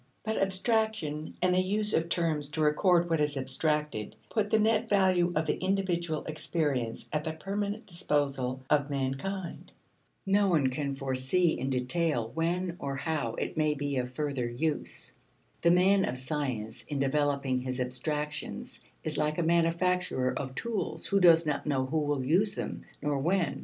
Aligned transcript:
But 0.23 0.41
abstraction 0.41 1.35
and 1.43 1.53
the 1.53 1.61
use 1.61 1.93
of 1.93 2.09
terms 2.09 2.49
to 2.49 2.61
record 2.61 3.07
what 3.07 3.21
is 3.21 3.37
abstracted 3.37 4.15
put 4.31 4.49
the 4.49 4.57
net 4.57 4.89
value 4.89 5.31
of 5.35 5.47
individual 5.47 6.25
experience 6.25 7.05
at 7.13 7.23
the 7.23 7.33
permanent 7.33 7.85
disposal 7.85 8.61
of 8.67 8.89
mankind. 8.89 9.71
No 10.25 10.49
one 10.49 10.69
can 10.71 10.95
foresee 10.95 11.49
in 11.51 11.69
detail 11.69 12.31
when 12.33 12.77
or 12.79 12.95
how 12.95 13.35
it 13.35 13.57
may 13.57 13.75
be 13.75 13.97
of 13.97 14.15
further 14.15 14.49
use. 14.49 15.13
The 15.61 15.69
man 15.69 16.05
of 16.05 16.17
science 16.17 16.81
in 16.85 16.97
developing 16.97 17.61
his 17.61 17.79
abstractions 17.79 18.79
is 19.03 19.19
like 19.19 19.37
a 19.37 19.43
manufacturer 19.43 20.33
of 20.35 20.55
tools 20.55 21.05
who 21.05 21.19
does 21.19 21.45
not 21.45 21.67
know 21.67 21.85
who 21.85 21.99
will 21.99 22.23
use 22.23 22.55
them 22.55 22.85
nor 23.03 23.19
when. 23.19 23.59